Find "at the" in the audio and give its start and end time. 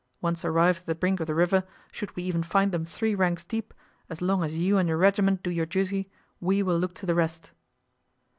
0.79-0.95